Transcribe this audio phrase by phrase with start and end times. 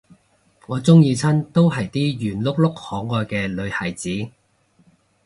[0.65, 4.29] 我鍾意親都係啲圓碌碌可愛嘅女孩子